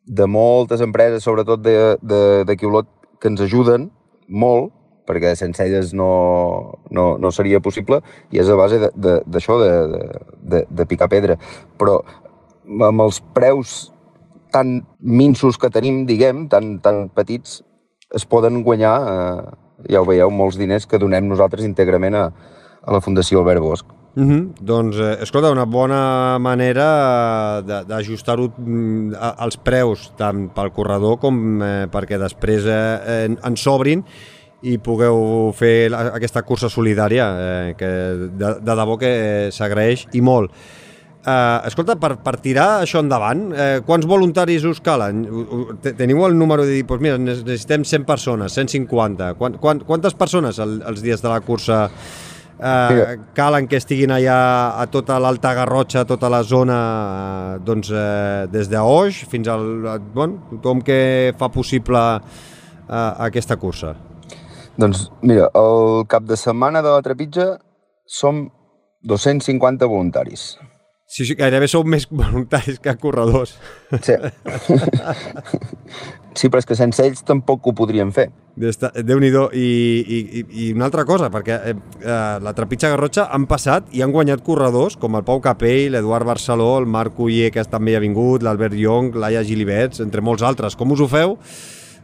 de 0.07 0.27
moltes 0.29 0.83
empreses, 0.83 1.25
sobretot 1.25 1.63
de, 1.63 1.75
de, 2.01 2.21
de 2.47 2.57
Quiolot, 2.59 2.87
que 3.19 3.31
ens 3.31 3.41
ajuden 3.43 3.89
molt, 4.27 4.71
perquè 5.07 5.33
sense 5.39 5.63
elles 5.63 5.93
no, 5.97 6.79
no, 6.91 7.09
no 7.17 7.31
seria 7.31 7.61
possible, 7.63 8.01
i 8.31 8.41
és 8.43 8.49
a 8.49 8.57
base 8.59 8.79
d'això, 8.93 9.59
de, 9.63 9.69
de, 9.71 10.01
de, 10.01 10.39
de, 10.53 10.63
de 10.69 10.87
picar 10.89 11.09
pedra. 11.11 11.37
Però 11.79 12.01
amb 12.87 13.05
els 13.07 13.21
preus 13.33 13.77
tan 14.51 14.81
minsos 14.99 15.57
que 15.59 15.71
tenim, 15.73 16.05
diguem, 16.09 16.47
tan, 16.51 16.77
tan 16.83 17.07
petits, 17.15 17.61
es 18.15 18.25
poden 18.25 18.63
guanyar, 18.63 18.95
eh, 19.11 19.91
ja 19.93 20.01
ho 20.01 20.07
veieu, 20.07 20.31
molts 20.31 20.59
diners 20.59 20.87
que 20.87 20.99
donem 20.99 21.27
nosaltres 21.27 21.67
íntegrament 21.67 22.15
a, 22.15 22.25
a 22.83 22.95
la 22.95 23.03
Fundació 23.03 23.43
Albert 23.43 23.63
Bosch. 23.63 23.97
Mm 24.17 24.27
-hmm. 24.29 24.53
Doncs, 24.61 24.97
eh, 24.97 25.17
escolta, 25.21 25.51
una 25.51 25.65
bona 25.65 26.39
manera 26.39 27.61
d'ajustar-ho 27.61 28.49
mm, 28.57 29.13
als 29.37 29.57
preus, 29.57 30.11
tant 30.17 30.49
pel 30.49 30.71
corredor 30.71 31.19
com 31.19 31.61
eh, 31.61 31.85
perquè 31.85 32.17
després 32.17 32.65
eh, 32.65 33.29
en 33.43 33.55
sobrin 33.55 34.03
i 34.65 34.77
pugueu 34.81 35.51
fer 35.57 35.91
aquesta 35.93 36.41
cursa 36.41 36.69
solidària 36.69 37.27
eh, 37.29 37.71
que 37.77 37.89
de, 38.33 38.51
de 38.57 38.75
debò 38.79 38.97
que 38.97 39.13
s'agraeix 39.53 40.07
i 40.17 40.21
molt. 40.25 40.53
Uh, 41.27 41.59
escolta, 41.67 41.97
per, 41.99 42.13
per 42.23 42.37
tirar 42.39 42.85
això 42.85 43.01
endavant, 43.03 43.49
uh, 43.51 43.81
quants 43.83 44.05
voluntaris 44.07 44.63
us 44.69 44.79
calen? 44.79 45.25
Teniu 45.83 46.23
el 46.23 46.37
número 46.39 46.63
de 46.63 46.77
dir, 46.77 46.85
doncs 46.87 47.03
mira, 47.03 47.17
necessitem 47.19 47.83
100 47.83 48.05
persones, 48.07 48.55
150. 48.55 49.33
Quant, 49.35 49.57
quant, 49.59 49.83
quantes 49.89 50.15
persones 50.15 50.61
el, 50.63 50.77
els 50.87 51.03
dies 51.03 51.19
de 51.19 51.27
la 51.27 51.41
cursa 51.43 51.81
uh, 51.91 53.03
calen 53.35 53.67
que 53.67 53.81
estiguin 53.81 54.15
allà 54.15 54.39
a 54.79 54.87
tota 54.93 55.19
l'Alta 55.19 55.51
Garrotxa, 55.59 56.05
a 56.05 56.07
tota 56.07 56.31
la 56.31 56.45
zona, 56.47 56.79
uh, 56.79 57.61
doncs, 57.65 57.91
uh, 57.91 58.47
des 58.53 58.71
d'Oix 58.71 59.25
fins 59.27 59.51
al... 59.51 59.67
Bon, 60.15 60.39
tothom 60.55 60.79
que 60.79 61.01
fa 61.35 61.51
possible 61.51 61.99
uh, 61.99 63.07
aquesta 63.27 63.59
cursa? 63.59 63.97
Doncs 64.77 65.07
mira, 65.25 65.49
el 65.57 66.05
cap 66.07 66.25
de 66.29 66.37
setmana 66.37 66.83
de 66.85 66.93
la 66.93 67.01
Trepitja 67.01 67.57
som 68.05 68.47
250 69.01 69.85
voluntaris. 69.85 70.57
Sí, 71.07 71.23
sí, 71.23 71.37
gairebé 71.39 71.69
sou 71.71 71.85
més 71.87 72.03
voluntaris 72.11 72.81
que 72.83 72.93
corredors. 72.99 73.55
Sí. 74.03 74.17
sí, 76.37 76.49
però 76.51 76.59
és 76.59 76.67
que 76.67 76.75
sense 76.75 77.05
ells 77.05 77.23
tampoc 77.25 77.63
ho 77.63 77.73
podríem 77.73 78.11
fer. 78.11 78.27
Déu-n'hi-do. 78.57 79.45
I, 79.55 79.69
i, 80.03 80.43
I 80.65 80.67
una 80.75 80.89
altra 80.89 81.05
cosa, 81.07 81.29
perquè 81.31 81.57
eh, 81.71 81.75
eh, 82.01 82.17
la 82.43 82.53
Trepitja 82.57 82.91
Garrotxa 82.91 83.29
han 83.31 83.47
passat 83.47 83.87
i 83.95 84.03
han 84.03 84.11
guanyat 84.11 84.43
corredors 84.43 84.99
com 84.99 85.15
el 85.15 85.23
Pau 85.23 85.39
Capell, 85.45 85.93
l'Eduard 85.95 86.27
Barceló, 86.27 86.73
el 86.81 86.89
Marc 86.91 87.17
Uller, 87.23 87.53
que 87.55 87.63
també 87.71 87.95
ha 87.95 88.03
vingut, 88.03 88.43
l'Albert 88.43 88.75
Young, 88.75 89.15
l'Aia 89.15 89.45
Gilibets, 89.47 90.03
entre 90.03 90.25
molts 90.25 90.43
altres. 90.43 90.75
Com 90.75 90.91
us 90.91 91.05
ho 91.05 91.07
feu? 91.07 91.37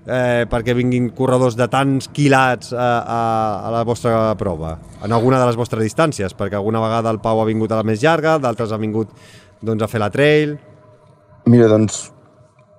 Eh, 0.07 0.45
perquè 0.49 0.75
vinguin 0.75 1.09
corredors 1.15 1.55
de 1.59 1.67
tants 1.71 2.09
quilats 2.13 2.73
a, 2.73 2.87
a, 2.99 3.21
a 3.67 3.71
la 3.73 3.83
vostra 3.87 4.33
prova, 4.39 4.77
en 5.03 5.15
alguna 5.15 5.39
de 5.39 5.47
les 5.47 5.59
vostres 5.59 5.83
distàncies, 5.85 6.35
perquè 6.37 6.59
alguna 6.59 6.81
vegada 6.83 7.11
el 7.13 7.21
Pau 7.23 7.41
ha 7.41 7.47
vingut 7.47 7.71
a 7.71 7.79
la 7.79 7.87
més 7.87 8.03
llarga, 8.03 8.37
d'altres 8.41 8.73
han 8.73 8.83
vingut 8.83 9.13
doncs, 9.61 9.83
a 9.83 9.91
fer 9.91 10.03
la 10.03 10.11
trail... 10.13 10.57
Mira, 11.45 11.67
doncs, 11.67 12.05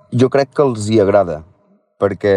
jo 0.09 0.29
crec 0.33 0.53
que 0.57 0.63
els 0.65 0.87
hi 0.89 0.99
agrada, 1.01 1.43
perquè 2.01 2.35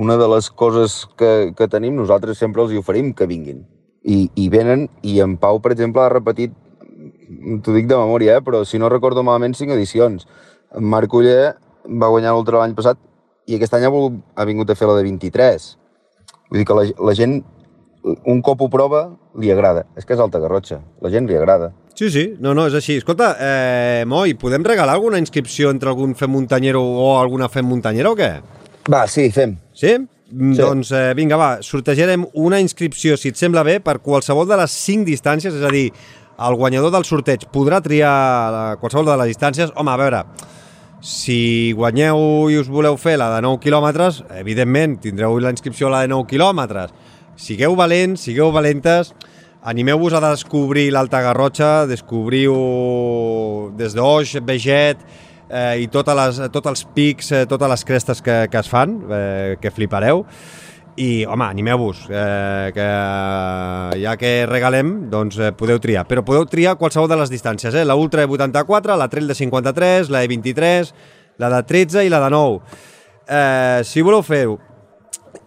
una 0.00 0.16
de 0.16 0.28
les 0.32 0.48
coses 0.50 1.02
que, 1.18 1.52
que 1.56 1.68
tenim, 1.68 1.96
nosaltres 1.96 2.40
sempre 2.40 2.64
els 2.64 2.72
hi 2.72 2.80
oferim 2.80 3.12
que 3.16 3.28
vinguin. 3.30 3.62
I, 4.04 4.28
i 4.36 4.48
venen, 4.52 4.88
i 5.04 5.18
en 5.24 5.36
Pau, 5.40 5.60
per 5.64 5.72
exemple, 5.72 6.02
ha 6.02 6.12
repetit, 6.12 6.52
t'ho 7.64 7.74
dic 7.76 7.88
de 7.88 7.98
memòria, 8.00 8.38
eh, 8.38 8.44
però 8.44 8.62
si 8.68 8.80
no 8.80 8.90
recordo 8.92 9.22
malament, 9.24 9.56
cinc 9.56 9.72
edicions. 9.76 10.26
En 10.74 10.88
Marc 10.88 11.12
Uller 11.14 11.54
va 11.84 12.10
guanyar 12.12 12.32
l'ultra 12.34 12.60
l'any 12.60 12.74
passat 12.76 13.00
i 13.46 13.58
aquest 13.58 13.74
any 13.76 13.86
ha, 13.86 13.92
ha 14.36 14.46
vingut 14.48 14.70
a 14.70 14.76
fer 14.78 14.88
la 14.88 14.96
de 14.98 15.04
23. 15.06 15.66
Vull 16.50 16.60
dir 16.60 16.66
que 16.68 16.76
la, 16.78 16.84
la 17.08 17.14
gent, 17.18 17.38
un 18.04 18.42
cop 18.44 18.62
ho 18.64 18.68
prova, 18.72 19.06
li 19.40 19.50
agrada. 19.52 19.84
És 19.98 20.06
que 20.06 20.16
és 20.16 20.22
alta 20.22 20.40
garrotxa, 20.42 20.80
la 21.04 21.12
gent 21.12 21.28
li 21.28 21.36
agrada. 21.38 21.72
Sí, 21.94 22.08
sí, 22.10 22.24
no, 22.42 22.56
no, 22.58 22.66
és 22.66 22.74
així. 22.74 22.96
Escolta, 22.98 23.34
eh, 23.38 24.02
Moi, 24.10 24.34
podem 24.40 24.64
regalar 24.66 24.96
alguna 24.96 25.20
inscripció 25.22 25.70
entre 25.70 25.92
algun 25.92 26.16
fem 26.18 26.32
muntanyero 26.32 26.82
o 26.82 27.14
alguna 27.20 27.48
fem 27.48 27.66
muntanyera 27.70 28.10
o 28.10 28.18
què? 28.18 28.32
Va, 28.90 29.04
sí, 29.08 29.28
fem. 29.32 29.54
Sí? 29.72 29.94
Sí. 30.34 30.58
Doncs 30.58 30.90
eh, 30.96 31.12
vinga, 31.14 31.38
va, 31.38 31.50
sortejarem 31.62 32.24
una 32.42 32.58
inscripció, 32.58 33.14
si 33.20 33.30
et 33.30 33.38
sembla 33.38 33.62
bé, 33.62 33.78
per 33.84 34.00
qualsevol 34.02 34.48
de 34.50 34.58
les 34.58 34.74
5 34.88 35.06
distàncies, 35.06 35.54
és 35.54 35.62
a 35.62 35.70
dir, 35.70 35.86
el 36.34 36.56
guanyador 36.58 36.90
del 36.90 37.06
sorteig 37.06 37.46
podrà 37.54 37.78
triar 37.84 38.76
qualsevol 38.80 39.06
de 39.12 39.18
les 39.20 39.30
distàncies. 39.30 39.70
Home, 39.78 39.92
a 39.92 40.00
veure, 40.00 40.24
si 41.04 41.74
guanyeu 41.76 42.48
i 42.48 42.56
us 42.56 42.70
voleu 42.72 42.96
fer 42.96 43.18
la 43.20 43.28
de 43.34 43.42
9 43.44 43.60
quilòmetres, 43.60 44.22
evidentment 44.40 44.96
tindreu 45.04 45.36
la 45.36 45.52
inscripció 45.52 45.90
a 45.90 45.92
la 45.92 46.00
de 46.06 46.08
9 46.14 46.24
quilòmetres. 46.30 46.94
Sigueu 47.36 47.76
valents, 47.76 48.24
sigueu 48.24 48.48
valentes, 48.54 49.12
animeu-vos 49.68 50.16
a 50.16 50.22
descobrir 50.24 50.86
l'Alta 50.94 51.20
Garrotxa, 51.20 51.84
descobriu 51.90 52.56
des 53.76 53.92
d'Oix, 53.92 54.32
Veget 54.48 55.04
eh, 55.50 55.84
i 55.84 55.90
totes 55.92 56.16
les, 56.16 56.40
tots 56.54 56.72
els 56.72 56.86
pics, 56.96 57.32
eh, 57.36 57.44
totes 57.52 57.68
les 57.74 57.84
crestes 57.84 58.24
que, 58.24 58.38
que 58.48 58.64
es 58.64 58.72
fan, 58.72 58.96
eh, 59.04 59.56
que 59.60 59.74
flipareu 59.76 60.24
i, 60.96 61.24
home, 61.26 61.44
animeu-vos, 61.44 62.04
eh, 62.08 62.70
que 62.74 62.86
ja 64.00 64.14
que 64.16 64.32
regalem, 64.46 64.94
doncs 65.10 65.38
eh, 65.38 65.50
podeu 65.56 65.80
triar. 65.82 66.04
Però 66.06 66.22
podeu 66.26 66.46
triar 66.50 66.76
qualsevol 66.78 67.08
de 67.10 67.18
les 67.18 67.32
distàncies, 67.32 67.74
eh? 67.74 67.84
La 67.84 67.96
Ultra 67.98 68.22
de 68.22 68.30
84, 68.30 68.96
la 68.96 69.08
Trail 69.10 69.26
de 69.28 69.34
53, 69.34 70.10
la 70.14 70.22
de 70.22 70.30
23, 70.30 70.94
la 71.42 71.50
de 71.56 71.62
13 71.66 72.04
i 72.06 72.12
la 72.12 72.22
de 72.22 72.30
9. 72.30 72.60
Eh, 73.26 73.80
si 73.84 74.04
voleu 74.06 74.22
fer-ho, 74.22 74.58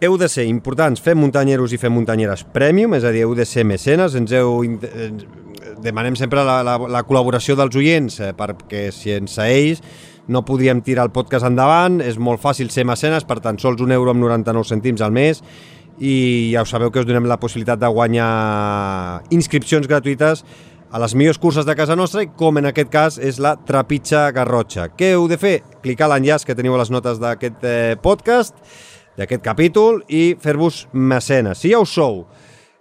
heu 0.00 0.18
de 0.20 0.28
ser 0.28 0.44
importants, 0.46 1.00
fem 1.02 1.18
muntanyeros 1.18 1.72
i 1.72 1.80
fem 1.80 1.94
muntanyeres 1.94 2.44
premium, 2.54 2.94
és 2.98 3.06
a 3.06 3.14
dir, 3.14 3.24
heu 3.24 3.34
de 3.38 3.48
ser 3.48 3.64
mecenes, 3.66 4.18
ens 4.18 4.34
heu... 4.36 4.60
Demanem 5.78 6.16
sempre 6.18 6.42
la, 6.42 6.58
la, 6.66 6.74
la 6.90 7.04
col·laboració 7.06 7.54
dels 7.58 7.76
oients, 7.78 8.20
eh, 8.20 8.32
perquè 8.34 8.88
si 8.94 9.12
ens 9.14 9.36
ells 9.44 9.82
no 10.28 10.44
podíem 10.44 10.82
tirar 10.84 11.08
el 11.08 11.12
podcast 11.14 11.48
endavant, 11.48 12.02
és 12.04 12.18
molt 12.20 12.42
fàcil 12.42 12.70
ser 12.70 12.84
mecenes 12.88 13.24
per 13.24 13.40
tan 13.44 13.58
sols 13.58 13.80
un 13.84 13.92
euro 13.96 14.12
amb 14.12 14.22
99 14.22 14.68
cèntims 14.68 15.04
al 15.04 15.14
mes 15.16 15.42
i 15.98 16.52
ja 16.52 16.62
ho 16.62 16.68
sabeu 16.68 16.92
que 16.94 17.00
us 17.02 17.08
donem 17.08 17.26
la 17.26 17.40
possibilitat 17.40 17.80
de 17.80 17.88
guanyar 17.90 19.22
inscripcions 19.34 19.88
gratuïtes 19.90 20.44
a 20.90 21.00
les 21.02 21.14
millors 21.18 21.40
curses 21.40 21.66
de 21.66 21.74
casa 21.76 21.96
nostra 21.96 22.22
i 22.24 22.30
com 22.38 22.60
en 22.60 22.70
aquest 22.70 22.92
cas 22.92 23.18
és 23.20 23.40
la 23.42 23.56
Trepitja 23.56 24.28
Garrotxa. 24.32 24.88
Què 24.96 25.12
heu 25.16 25.26
de 25.28 25.36
fer? 25.40 25.58
Clicar 25.84 26.08
l'enllaç 26.08 26.46
que 26.48 26.56
teniu 26.56 26.76
a 26.76 26.80
les 26.80 26.92
notes 26.94 27.20
d'aquest 27.20 27.64
eh, 27.68 27.96
podcast, 28.00 28.56
d'aquest 29.18 29.44
capítol 29.44 30.00
i 30.08 30.32
fer-vos 30.40 30.86
mecenes. 30.92 31.60
Si 31.60 31.74
ja 31.74 31.82
ho 31.82 31.88
sou, 31.88 32.22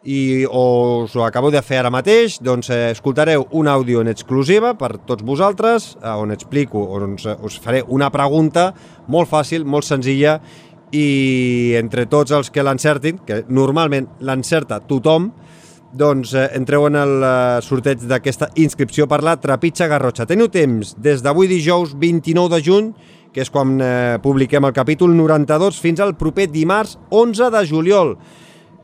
i 0.03 0.45
us 0.45 1.15
ho 1.15 1.23
acabo 1.25 1.49
de 1.51 1.61
fer 1.65 1.81
ara 1.81 1.91
mateix, 1.91 2.37
doncs 2.43 2.69
eh, 2.69 2.91
escoltareu 2.93 3.47
un 3.57 3.67
àudio 3.67 4.03
en 4.03 4.11
exclusiva 4.11 4.75
per 4.77 4.97
tots 4.99 5.25
vosaltres, 5.25 5.95
eh, 6.01 6.13
on 6.13 6.31
explico, 6.31 6.83
on 6.95 7.17
us, 7.17 7.25
us 7.25 7.57
faré 7.59 7.83
una 7.87 8.11
pregunta 8.13 8.69
molt 9.07 9.29
fàcil, 9.29 9.65
molt 9.65 9.87
senzilla, 9.87 10.37
i 10.91 11.73
entre 11.75 12.05
tots 12.07 12.31
els 12.31 12.49
que 12.53 12.63
l'encertin, 12.63 13.19
que 13.25 13.41
normalment 13.49 14.07
l'encerta 14.23 14.79
tothom, 14.79 15.31
doncs 15.97 16.33
eh, 16.37 16.47
entreu 16.55 16.87
en 16.87 16.95
el 16.99 17.13
eh, 17.23 17.59
sorteig 17.65 18.05
d'aquesta 18.07 18.51
inscripció 18.61 19.07
per 19.09 19.23
la 19.25 19.37
Trepitja 19.41 19.89
Garrotxa. 19.89 20.27
Teniu 20.29 20.51
temps 20.53 20.93
des 21.01 21.23
d'avui 21.25 21.49
dijous 21.49 21.95
29 21.97 22.53
de 22.55 22.63
juny, 22.63 22.91
que 23.33 23.43
és 23.43 23.51
quan 23.51 23.77
eh, 23.81 24.17
publiquem 24.23 24.65
el 24.65 24.75
capítol 24.75 25.15
92, 25.17 25.79
fins 25.81 25.99
al 26.03 26.15
proper 26.19 26.47
dimarts 26.51 26.99
11 27.09 27.49
de 27.53 27.65
juliol 27.67 28.17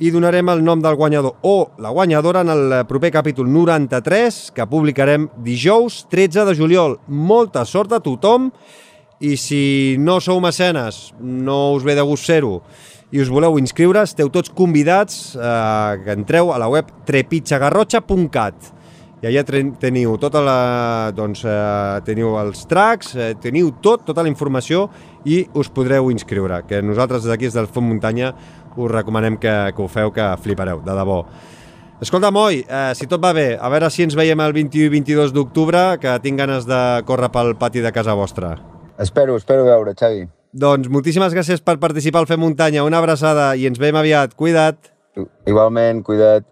i 0.03 0.11
donarem 0.11 0.49
el 0.51 0.63
nom 0.65 0.81
del 0.83 0.97
guanyador 0.99 1.37
o 1.47 1.71
la 1.79 1.91
guanyadora 1.95 2.41
en 2.43 2.49
el 2.51 2.73
proper 2.89 3.11
capítol 3.13 3.47
93 3.47 4.51
que 4.51 4.65
publicarem 4.67 5.29
dijous 5.45 6.01
13 6.11 6.43
de 6.49 6.55
juliol. 6.59 6.97
Molta 7.07 7.63
sort 7.63 7.95
a 7.95 8.01
tothom 8.03 8.49
i 9.23 9.37
si 9.39 9.95
no 10.03 10.19
sou 10.19 10.41
mecenes, 10.43 11.13
no 11.21 11.71
us 11.77 11.87
ve 11.87 11.95
de 11.95 12.03
gust 12.03 12.27
ser-ho 12.27 12.59
i 13.13 13.21
us 13.21 13.31
voleu 13.31 13.55
inscriure, 13.61 14.03
esteu 14.03 14.27
tots 14.33 14.51
convidats 14.51 15.37
eh, 15.37 16.03
que 16.03 16.15
entreu 16.17 16.51
a 16.51 16.59
la 16.59 16.67
web 16.67 16.89
trepitjagarrotxa.cat 17.07 18.73
i 19.23 19.29
allà 19.29 19.45
teniu 19.79 20.17
tota 20.19 20.41
la, 20.43 20.57
doncs, 21.15 21.45
eh, 21.47 22.01
teniu 22.03 22.33
els 22.41 22.65
tracks, 22.67 23.13
eh, 23.15 23.29
teniu 23.39 23.69
tot, 23.79 24.03
tota 24.03 24.25
la 24.25 24.27
informació 24.27 24.89
i 25.23 25.45
us 25.55 25.69
podreu 25.71 26.09
inscriure, 26.11 26.59
que 26.67 26.81
nosaltres 26.83 27.23
d'aquí 27.23 27.47
des 27.47 27.55
del 27.55 27.69
Font 27.71 27.87
Muntanya 27.87 28.33
us 28.77 28.91
recomanem 28.91 29.37
que, 29.37 29.53
que 29.75 29.81
ho 29.81 29.87
feu, 29.87 30.11
que 30.11 30.25
flipareu, 30.41 30.81
de 30.85 30.95
debò. 30.97 31.23
Escolta, 32.03 32.31
Moi, 32.31 32.65
eh, 32.67 32.91
si 32.95 33.07
tot 33.07 33.21
va 33.23 33.31
bé, 33.33 33.53
a 33.55 33.69
veure 33.71 33.89
si 33.93 34.03
ens 34.03 34.15
veiem 34.17 34.39
el 34.43 34.53
21 34.53 34.89
i 34.89 34.91
22 34.91 35.31
d'octubre, 35.31 35.83
que 36.03 36.17
tinc 36.23 36.39
ganes 36.41 36.67
de 36.67 36.79
córrer 37.07 37.31
pel 37.31 37.53
pati 37.55 37.83
de 37.85 37.93
casa 37.95 38.15
vostra. 38.17 38.57
Espero, 38.99 39.37
espero 39.37 39.63
veure, 39.65 39.95
Xavi. 39.95 40.25
Doncs 40.53 40.89
moltíssimes 40.93 41.33
gràcies 41.33 41.63
per 41.65 41.79
participar 41.81 42.21
al 42.21 42.27
Fer 42.29 42.37
Muntanya. 42.37 42.83
Una 42.85 42.99
abraçada 43.01 43.55
i 43.57 43.65
ens 43.65 43.79
veiem 43.81 43.97
aviat. 43.97 44.35
Cuida't. 44.37 44.91
Igualment, 45.49 46.03
cuida't. 46.05 46.45